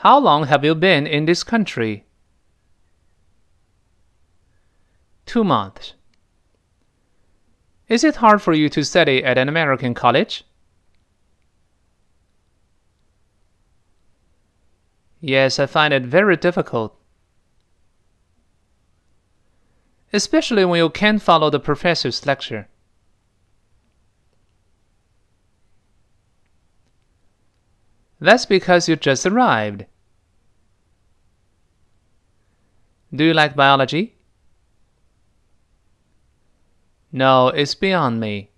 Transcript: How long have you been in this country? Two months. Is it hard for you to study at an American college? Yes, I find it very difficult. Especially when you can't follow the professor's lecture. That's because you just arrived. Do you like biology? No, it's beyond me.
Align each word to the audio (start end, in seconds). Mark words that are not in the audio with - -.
How 0.00 0.18
long 0.18 0.46
have 0.46 0.64
you 0.64 0.74
been 0.74 1.06
in 1.06 1.26
this 1.26 1.42
country? 1.44 2.06
Two 5.26 5.44
months. 5.44 5.92
Is 7.86 8.02
it 8.02 8.16
hard 8.16 8.40
for 8.40 8.54
you 8.54 8.70
to 8.70 8.82
study 8.82 9.22
at 9.22 9.36
an 9.36 9.46
American 9.46 9.92
college? 9.92 10.44
Yes, 15.20 15.58
I 15.58 15.66
find 15.66 15.92
it 15.92 16.04
very 16.04 16.38
difficult. 16.38 16.98
Especially 20.14 20.64
when 20.64 20.78
you 20.78 20.88
can't 20.88 21.20
follow 21.20 21.50
the 21.50 21.60
professor's 21.60 22.24
lecture. 22.24 22.68
That's 28.18 28.46
because 28.46 28.88
you 28.88 28.96
just 28.96 29.26
arrived. 29.26 29.84
Do 33.12 33.24
you 33.24 33.34
like 33.34 33.56
biology? 33.56 34.14
No, 37.12 37.48
it's 37.48 37.74
beyond 37.74 38.20
me. 38.20 38.49